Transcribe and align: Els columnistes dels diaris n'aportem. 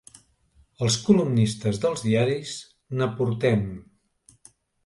Els 0.85 0.97
columnistes 1.09 1.81
dels 1.85 2.03
diaris 2.07 2.57
n'aportem. 3.01 3.63